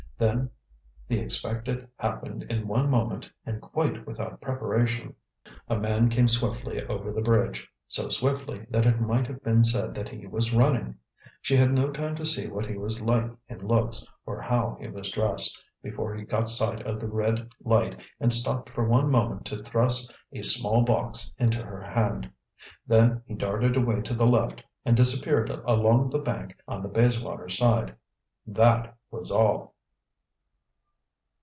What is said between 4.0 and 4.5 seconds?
without